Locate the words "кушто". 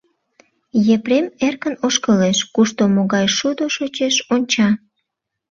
2.55-2.83